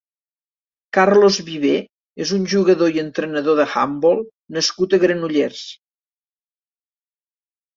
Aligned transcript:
Carlos 0.97 1.35
Viver 1.49 1.73
és 2.25 2.31
un 2.39 2.47
jugador 2.53 2.97
i 2.97 3.01
entrenador 3.03 3.59
d'handbol 3.61 4.25
nascut 4.59 4.97
a 4.97 5.01
Granollers. 5.05 5.63